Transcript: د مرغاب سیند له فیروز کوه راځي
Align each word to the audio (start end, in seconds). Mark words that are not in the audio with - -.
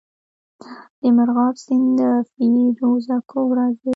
د 1.01 1.03
مرغاب 1.17 1.55
سیند 1.65 1.87
له 1.99 2.09
فیروز 2.33 3.05
کوه 3.31 3.51
راځي 3.57 3.89